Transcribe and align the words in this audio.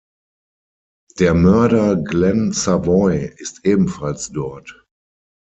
Der 1.19 1.35
Mörder 1.35 1.95
Glen 1.95 2.53
Savoy 2.53 3.33
ist 3.37 3.63
ebenfalls 3.67 4.31
dort. 4.31 4.83